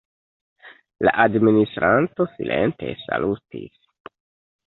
La 1.07 1.11
administranto 1.25 2.27
silente 2.33 2.89
salutis. 3.05 4.17